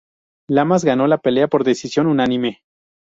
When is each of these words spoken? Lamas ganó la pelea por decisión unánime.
Lamas 0.49 0.83
ganó 0.83 1.05
la 1.05 1.19
pelea 1.19 1.47
por 1.47 1.63
decisión 1.63 2.07
unánime. 2.07 2.63